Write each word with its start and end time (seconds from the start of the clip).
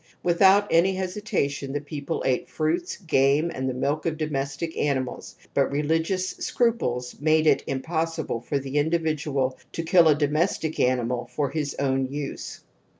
Without 0.23 0.65
any 0.71 0.95
hesitation 0.95 1.71
the 1.73 1.79
people 1.79 2.23
ate 2.25 2.49
fruits, 2.49 2.97
game 2.97 3.51
and 3.53 3.69
the 3.69 3.73
milk 3.75 4.07
of 4.07 4.17
domestic 4.17 4.75
animals, 4.75 5.35
but 5.53 5.69
religious 5.71 6.29
scruples 6.37 7.19
made 7.21 7.45
it 7.45 7.63
impossible 7.67 8.41
for 8.41 8.57
the 8.57 8.77
individual 8.79 9.59
to 9.73 9.83
kill 9.83 10.07
a 10.07 10.17
Q 10.17 10.17
220 10.17 10.17
TOTEM 10.17 10.17
AND 10.17 10.17
TABOO 10.17 10.27
domestic 10.27 10.79
animal 10.79 11.25
for 11.31 11.51
his 11.51 11.75
own 11.75 12.07
use. 12.07 12.61